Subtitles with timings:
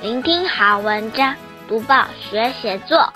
[0.00, 1.34] 聆听好文章，
[1.66, 3.12] 读报学写作。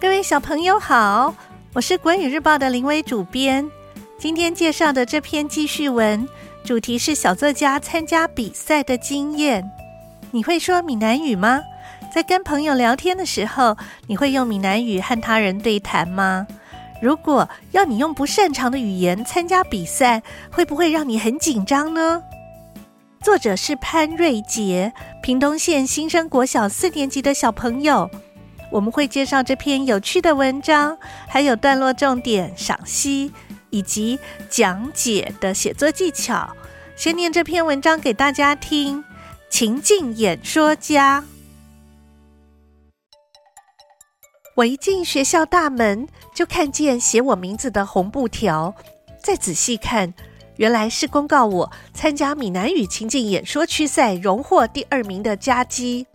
[0.00, 1.34] 各位小朋友好，
[1.74, 3.68] 我是国语日报的林薇主编。
[4.16, 6.28] 今天介绍的这篇记叙文，
[6.62, 9.68] 主题是小作家参加比赛的经验。
[10.30, 11.60] 你会说闽南语吗？
[12.14, 13.76] 在跟朋友聊天的时候，
[14.06, 16.46] 你会用闽南语和他人对谈吗？
[17.02, 22.22] 如果要你用不擅长的语言参加比赛，会不会让你很紧张呢？
[23.26, 28.08] 作者是潘瑞杰，屏东县新生国小四年级的小朋友。
[28.70, 33.32] 我们会介绍这篇有趣的文章，还有段落重点赏析
[33.70, 34.16] 以及
[34.48, 36.56] 讲解的写作技巧。
[36.94, 39.04] 先念这篇文章给大家听。
[39.50, 41.24] 情境演说家。
[44.54, 48.72] 我一进学校大门，就看见写我名字的红布条。
[49.20, 50.14] 再仔细看，
[50.56, 56.06] 原来是公告我参加闽南语情境演说区赛荣获第二名的佳绩。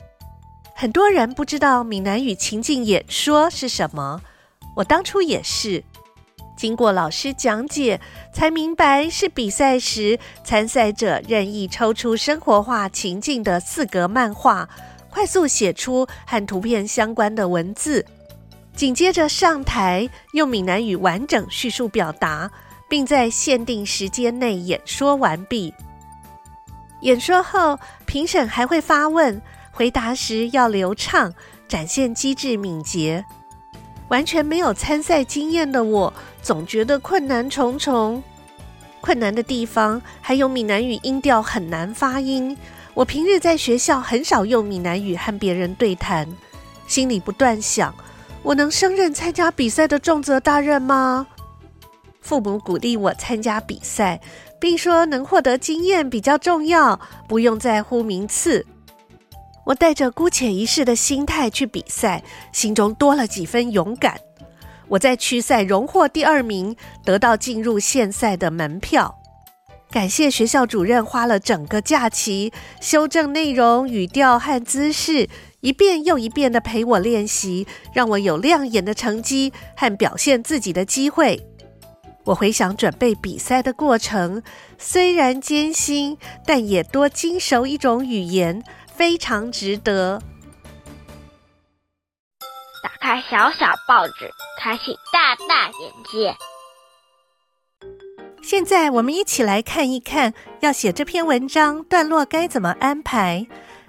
[0.74, 4.22] 很多人不知道闽南语情境演说是什么，
[4.76, 5.84] 我当初也是。
[6.58, 8.00] 经过老师讲解，
[8.34, 14.70] 才明白是比赛时参赛者任意抽出生活化情境的四格漫画，
[15.10, 18.06] 快速写出和图片相关的文字。
[18.76, 22.52] 紧接着上台，用闽南语完整叙述表达，
[22.92, 25.74] 并在限定时间内演说完毕。
[27.00, 31.34] 演说后，评审还会发问，回答时要流畅，
[31.70, 33.24] 展现机智敏捷。
[34.10, 38.22] 完全没有参赛经验的我，总觉得困难重重。
[39.00, 42.58] 困难的地方还有闽南语音调很难发音。
[42.94, 46.28] 我平日在学校很少用闽南语和别人对谈，
[46.88, 47.96] 心里不断想。
[48.44, 51.26] 我能胜任参加比赛的重责大任吗？
[52.22, 54.22] 父母鼓励我参加比赛，
[54.60, 58.66] 并说能获得经验比较重要，不用在乎名次。
[59.66, 64.20] 我带着姑且一试的心态去比赛，心中多了几分勇敢。
[64.88, 69.18] 我在区赛荣获第二名，得到进入县赛的门票。
[69.90, 75.28] 感谢学校主任花了整个假期修正内容、语调和姿势。
[75.60, 81.46] 一遍又一遍的陪我练习，让我有亮眼的成绩和表现自己的机会。
[82.32, 84.42] 我回想准备比赛的过程，
[84.78, 90.22] 虽然艰辛，但也多精熟一种语言，非常值得。
[92.82, 96.34] 打开小小报纸，开启大大眼界。
[98.42, 103.46] 现在我们一起来看一看，要写这篇文章段落该怎么安排。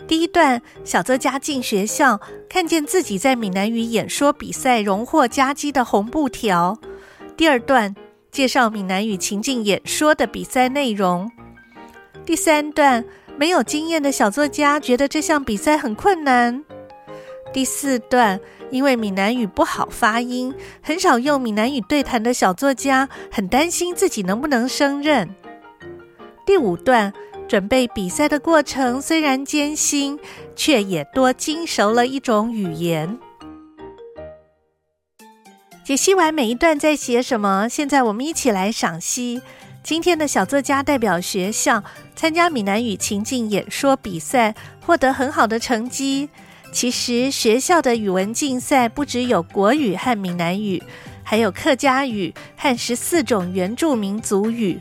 [0.09, 2.21] 第一段，小作家进学校，
[2.51, 6.77] 看见自己在闽南语演说比赛荣获佳绩的红布条。
[7.37, 7.95] 第二段，
[8.33, 11.31] 介绍闽南语情境演说的比赛内容。
[12.25, 13.05] 第三段，
[13.37, 16.65] 没有经验的小作家觉得这项比赛很困难。
[17.53, 18.41] 第四段，
[18.71, 25.29] 因为闽南语不好发音，很少用闽南语对谈的小作家很担心自己能不能胜任。
[26.47, 27.13] 第五段。
[27.49, 30.19] 准备比赛的过程虽然艰辛，
[30.57, 33.19] 却也多精熟了一种语言。
[35.85, 39.43] 解析完每一段在写什么，现在我们一起来赏析。
[39.83, 41.83] 今天的小作家代表学校
[42.15, 44.55] 参加闽南语情境演说比赛，
[44.87, 46.29] 获得很好的成绩。
[46.71, 50.81] 其实学校的语文竞赛不只有国语和闽南语，
[51.25, 54.79] 还有客家语和十四种原住民族语。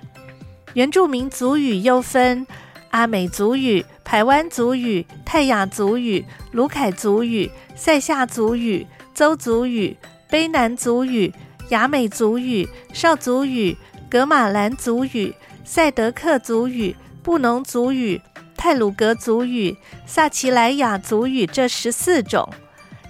[0.75, 2.45] 原住民族语又分
[2.91, 8.85] 阿美族语、台湾族语、泰雅族语、鲁凯族语、赛夏族语、
[9.15, 9.97] 邹族语、
[10.31, 11.33] 卑南族语、
[11.69, 13.75] 雅美族语、邵族语、
[14.09, 18.21] 格马兰族语、赛德克族语、布农族语、
[18.55, 19.75] 泰鲁格族语、
[20.05, 22.49] 萨奇莱雅族语这十四种。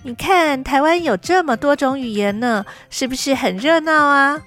[0.01, 4.41] 你看，台湾有这么多种语言呢，是不是很热闹啊？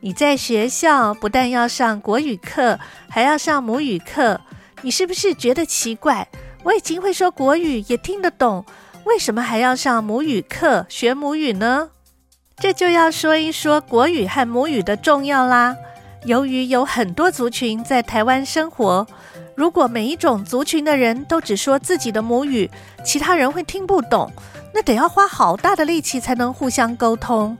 [0.00, 2.78] 你在学校不但要上国语课，
[3.10, 4.40] 还要上母语课，
[4.80, 6.26] 你是不是觉得奇怪？
[6.62, 8.64] 我已经会说国语，也听得懂，
[9.04, 11.90] 为什么还要上母语课学母语呢？
[12.58, 15.76] 这就要说一说国语和母语的重要啦。
[16.24, 19.06] 由于有很多族群在台湾生活，
[19.54, 22.70] 如果每一种族群的人都只说自己的母语，
[23.04, 24.32] 其他人会听不懂，
[24.72, 27.56] 那得要花好大的力气才能互相沟通。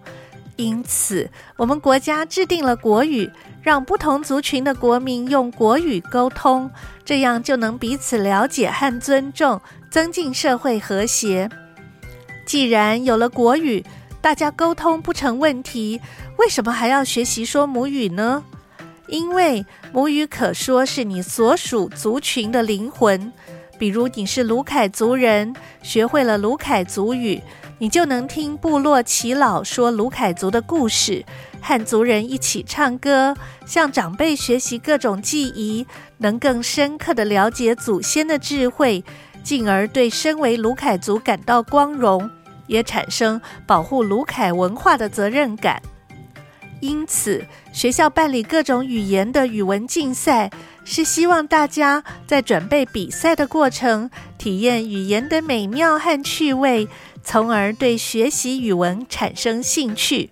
[0.57, 6.71] 因此，我们国家制定了国语，让不同族群的国民用国语沟通，
[7.05, 9.61] 这样就能彼此了解和尊重，
[9.91, 11.51] 增进社会和谐。
[12.47, 13.85] 既然有了国语，
[14.27, 16.01] 大家沟通不成问题，
[16.37, 18.43] 为什么还要学习说母语呢？
[19.07, 23.33] 因为母语可说是你所属族群的灵魂。
[23.79, 27.41] 比如你是鲁凯族人，学会了鲁凯族语，
[27.79, 31.25] 你就能听部落耆老说鲁凯族的故事，
[31.61, 33.33] 和族人一起唱歌，
[33.65, 35.87] 向长辈学习各种技艺，
[36.19, 39.05] 能更深刻地了解祖先的智慧，
[39.45, 42.29] 进而对身为鲁凯族感到光荣，
[42.67, 45.81] 也产生保护鲁凯文化的责任感。
[46.81, 50.51] 因此，学校办理各种语言的语文竞赛，
[50.85, 56.87] 是希望大家在准备比赛的过程，体验语言的美妙和趣味，
[57.23, 60.31] 从而对学习语文产生兴趣。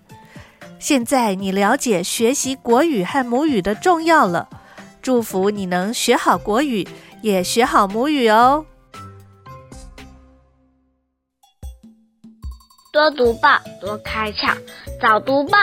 [0.77, 4.47] 现在你了解学习国语和母语的重要了，
[5.01, 6.87] 祝福你能学好国语，
[7.23, 8.65] 也学好母语哦。
[12.95, 14.55] 多读报，多开窍；
[15.01, 15.57] 早读报。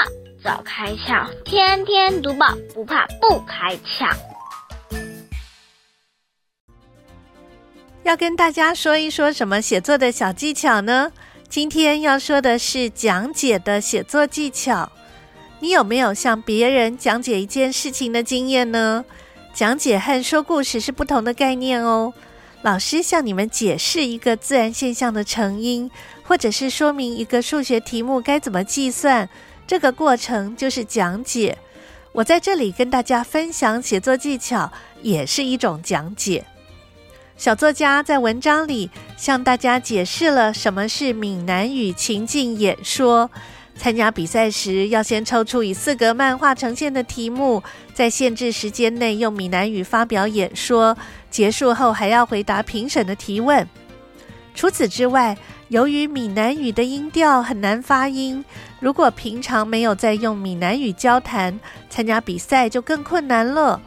[0.44, 4.14] 早开窍，天天读报，不怕不开窍。
[8.02, 11.11] 要跟大家说一说什么写作的小技巧呢？
[11.49, 14.93] 今天要说的是讲解的写作技巧。
[15.61, 19.06] 你有没有向别人讲解一件事情的经验呢？
[19.55, 22.12] 讲解和说故事是不同的概念哦。
[22.61, 25.90] 老师向你们解释一个自然现象的成因，
[26.32, 29.29] 或者是说明一个数学题目该怎么计算。
[29.67, 31.58] 这个过程就是讲解。
[32.12, 36.43] 我在这里跟大家分享写作技巧，也是一种讲解。
[37.37, 43.31] 小作家在文章里向大家解释了什么是闽南语情境演说。
[43.76, 47.62] 参加比赛时，要先抽出以四格漫画呈现的题目，
[47.93, 50.96] 在限制时间内用闽南语发表演说。
[51.31, 53.69] 结束后还要回答评审的提问。
[54.55, 55.37] 除此之外，
[55.72, 58.44] 由于闽南语的音调很难发音，
[58.78, 61.58] 如果平常没有在用闽南语交谈，
[61.88, 63.80] 参加比赛就更困难了。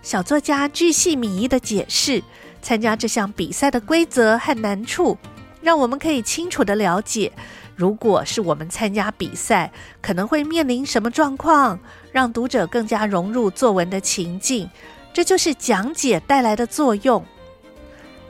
[0.00, 2.22] 小作家巨细靡遗的解释
[2.62, 5.18] 参加这项比赛的规则和难处，
[5.60, 7.30] 让我们可以清楚地了解，
[7.76, 9.70] 如果是我们参加比赛，
[10.00, 11.78] 可能会面临什么状况，
[12.12, 14.70] 让读者更加融入作文的情境。
[15.12, 17.22] 这就是讲解带来的作用。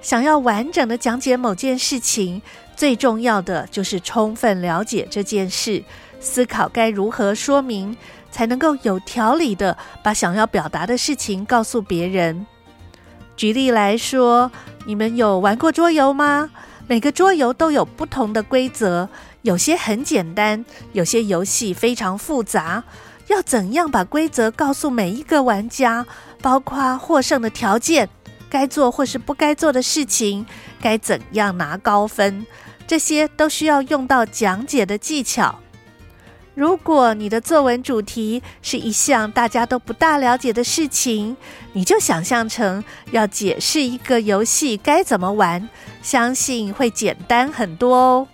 [0.02, 2.40] 想要完整的讲解某件事情，
[2.74, 5.82] 最重要的就是充分了解这件事，
[6.18, 7.96] 思考该如何说明，
[8.30, 12.46] 才能够有条理的把想要表达的事情告诉别人。
[13.36, 14.50] 举例来说，
[14.86, 16.50] 你们有玩过桌游吗？
[16.86, 19.08] 每个桌游都有不同的规则，
[19.42, 22.82] 有些很简单，有些游戏非常复杂。
[23.28, 26.04] 要怎样把规则告诉每一个玩家，
[26.42, 28.08] 包括获胜的条件？
[28.50, 30.44] 该做或是不该做的事情，
[30.82, 32.44] 该怎样拿高分，
[32.86, 35.60] 这些都需要用到讲解的技巧。
[36.54, 41.34] 如果你的作文主题是一项大家都不大了解的事情，
[41.72, 45.66] 你就想象成要解释一个游戏该怎么玩，
[46.02, 48.28] 相信会简单很多哦。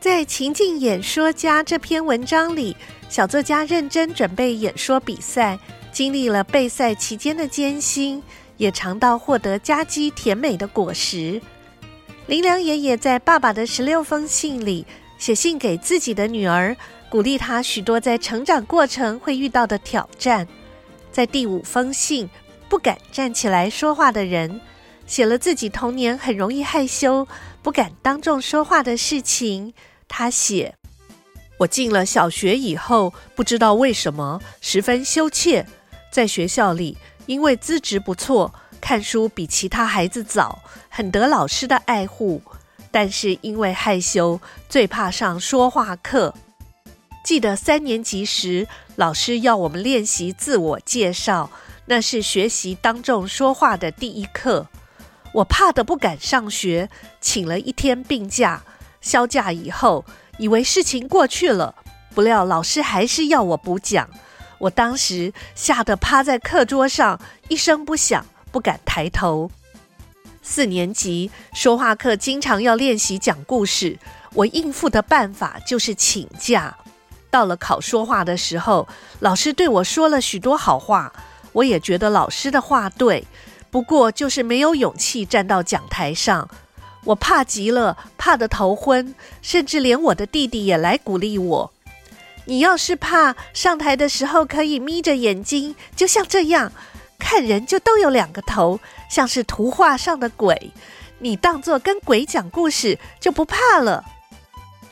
[0.00, 2.76] 在《情境演说家》这篇文章里，
[3.08, 5.56] 小作家认真准备演说比赛，
[5.92, 8.20] 经历了备赛期间的艰辛。
[8.62, 11.42] 也尝到获得佳绩甜美的果实。
[12.26, 14.86] 林良爷爷在《爸爸的十六封信》里
[15.18, 16.76] 写信给自己的女儿，
[17.10, 20.46] 鼓励她许多在成长过程会遇到的挑战。
[21.10, 22.26] 在第五封信
[22.68, 24.48] 《不敢站起来说话的人》，
[25.08, 27.26] 写了自己童年很容易害羞、
[27.64, 29.74] 不敢当众说话的事情。
[30.06, 30.76] 他写
[31.58, 35.66] ：“我进了小学以后，不知道为什么十分羞怯，
[36.12, 42.42] 在学校里。”因为资质不错，看书比其他孩子早，很得老师的爱护。
[42.90, 44.38] 但是因为害羞，
[44.68, 46.34] 最怕上说话课。
[47.24, 51.50] 记得三年级时，老师要我们练习自我介绍，
[51.86, 54.66] 那是学习当众说话的第一课。
[55.32, 58.62] 我怕得不敢上学，请了一天病假。
[59.00, 60.04] 销假以后，
[60.36, 61.74] 以为事情过去了，
[62.14, 64.10] 不料老师还是要我补讲。
[64.62, 69.50] 我当时吓得趴在课桌上，一声不响，不敢抬头。
[70.40, 73.98] 四年级说话课经常要练习讲故事，
[74.34, 76.76] 我应付的办法就是请假。
[77.28, 78.86] 到了考说话的时候，
[79.18, 81.12] 老师对我说了许多好话，
[81.54, 83.26] 我也觉得老师的话对，
[83.68, 86.48] 不过就是没有勇气站到讲台上。
[87.02, 91.71] 我怕极了，怕得头昏，甚至连我的弟弟也来鼓励我。
[92.44, 96.72] 你要是怕上台的时候可以眯着眼睛，就像这样
[97.18, 100.72] 看人，就都有两个头，像是图画上的鬼。
[101.18, 104.04] 你当作跟鬼讲故事，就不怕了。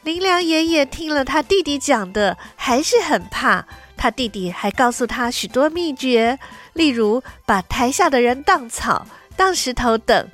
[0.02, 3.66] 林良爷爷听了他弟弟讲的，还是很怕。
[3.96, 6.38] 他弟弟还告诉他许多秘诀，
[6.72, 10.28] 例如把台下的人当草、当石头等。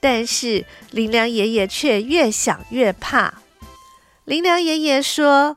[0.00, 3.34] 但是林良爷爷却越想越怕。
[4.24, 5.56] 林良爷爷说：“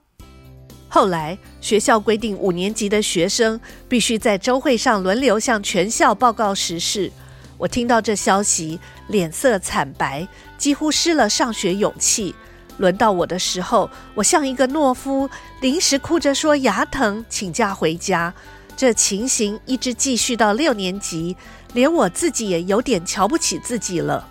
[0.88, 7.12] 后来学校规定，五年级的学生必须在周会上轮流向全校报告时事。
[7.58, 10.28] 我听到这消息，脸色惨白，
[10.58, 12.34] 几乎失了上学勇气。
[12.78, 15.30] 轮到我的时候，我像一个懦夫，
[15.62, 18.34] 临时哭着说牙疼，请假回家。
[18.78, 21.38] 这情形一直继续到六年级，
[21.74, 24.28] 连我自己也有点瞧不起自己了。”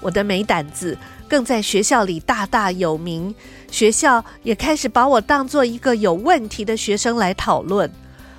[0.00, 0.96] 我的没胆子，
[1.34, 3.34] 更在学校里大大有名。
[3.68, 7.90] 学校也开始把我当做一个有问题的学生来讨论。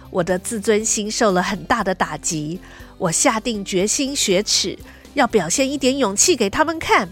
[0.10, 2.58] 我的自尊心受了很大的打击。
[2.98, 4.80] 我下定决心雪耻，
[5.14, 7.10] 要表现一点勇气给他们看。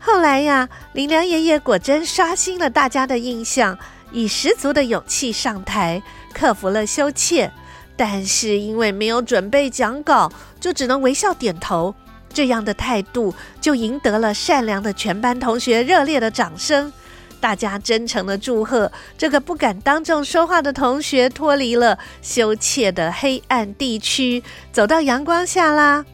[0.00, 3.78] 后来呀，林良爷爷果真刷新了大家的印象，
[4.12, 7.52] 以十足的勇气上台，克服了羞怯。
[7.98, 11.94] 但是因为没有准备讲稿，就只能微笑点头。
[12.36, 16.92] 这样的态度就赢得了善良的全班同学热烈的掌声，
[17.40, 26.04] 大家真诚的祝贺这个不敢当众说话的同学脱离了羞怯的黑暗地区，走到阳光下啦。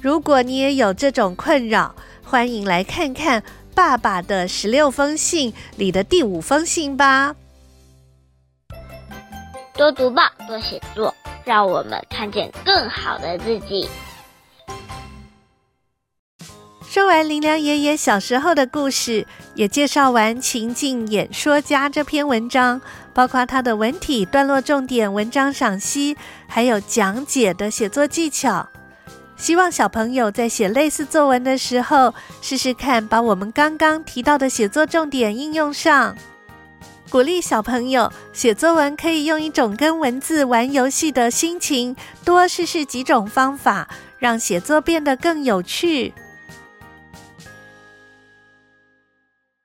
[0.00, 1.94] 如果你也有这种困扰，
[2.24, 3.42] 欢迎来看看
[3.74, 7.36] 《爸爸的十六封信》里的第五封信吧。
[9.74, 13.86] 多读报，多写作，让我们看见更好的自己。
[16.92, 22.78] 说完林良爷爷小时候的故事，也介绍完情境演说家这篇文章，
[23.14, 26.14] 包括他的文体、段落重点、文章赏析，
[26.46, 28.68] 还有讲解的写作技巧。
[29.38, 36.14] 希望小朋友在写类似作文的时候，试试看把我们刚刚提到的写作重点应用上。
[37.08, 46.12] 鼓励小朋友写作文，可以用一种跟文字玩游戏的心情，多试试几种方法，让写作变得更有趣。